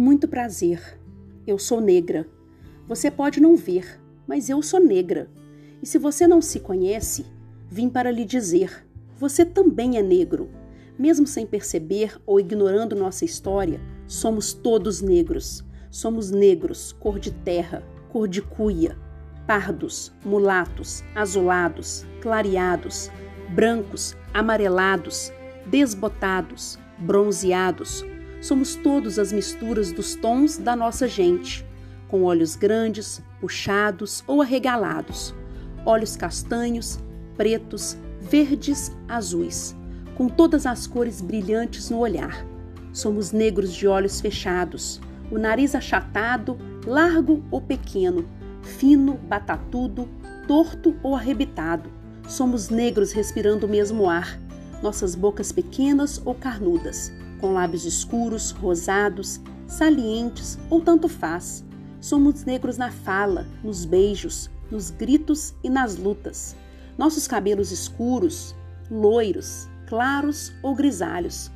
[0.00, 0.98] Muito prazer.
[1.46, 2.26] Eu sou negra.
[2.88, 5.28] Você pode não ver, mas eu sou negra.
[5.82, 7.26] E se você não se conhece,
[7.68, 8.86] vim para lhe dizer:
[9.18, 10.48] você também é negro.
[10.98, 15.62] Mesmo sem perceber ou ignorando nossa história, somos todos negros.
[15.90, 18.96] Somos negros, cor de terra, cor de cuia,
[19.46, 23.10] pardos, mulatos, azulados, clareados,
[23.54, 25.30] brancos, amarelados,
[25.66, 28.02] desbotados, bronzeados,
[28.40, 31.64] somos todos as misturas dos tons da nossa gente,
[32.08, 35.34] com olhos grandes, puxados ou arregalados,
[35.84, 36.98] olhos castanhos,
[37.36, 39.76] pretos, verdes, azuis,
[40.16, 42.44] com todas as cores brilhantes no olhar.
[42.92, 45.00] Somos negros de olhos fechados,
[45.30, 48.24] o nariz achatado, largo ou pequeno,
[48.62, 50.08] fino, batatudo,
[50.48, 51.88] torto ou arrebitado.
[52.26, 54.40] Somos negros respirando o mesmo ar,
[54.82, 61.64] nossas bocas pequenas ou carnudas, com lábios escuros, rosados, salientes ou tanto faz.
[62.00, 66.56] Somos negros na fala, nos beijos, nos gritos e nas lutas.
[66.96, 68.54] Nossos cabelos escuros,
[68.90, 71.50] loiros, claros ou grisalhos,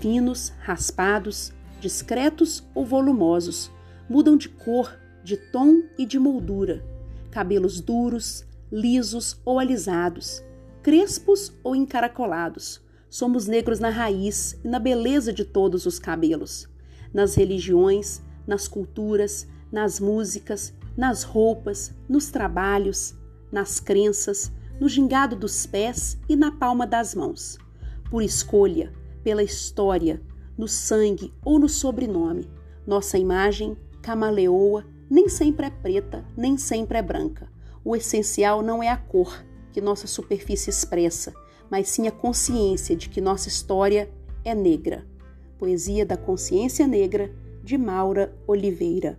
[0.00, 3.70] finos, raspados, discretos ou volumosos,
[4.08, 6.84] mudam de cor, de tom e de moldura.
[7.30, 10.42] Cabelos duros, lisos ou alisados,
[10.82, 16.68] crespos ou encaracolados, Somos negros na raiz e na beleza de todos os cabelos,
[17.12, 23.14] nas religiões, nas culturas, nas músicas, nas roupas, nos trabalhos,
[23.50, 27.58] nas crenças, no gingado dos pés e na palma das mãos.
[28.10, 30.22] Por escolha, pela história,
[30.56, 32.50] no sangue ou no sobrenome,
[32.86, 37.48] nossa imagem camaleoa nem sempre é preta, nem sempre é branca.
[37.84, 41.32] O essencial não é a cor que nossa superfície expressa,
[41.70, 44.10] mas sim a consciência de que nossa história
[44.44, 45.06] é negra.
[45.58, 47.30] Poesia da Consciência Negra,
[47.64, 49.18] de Maura Oliveira.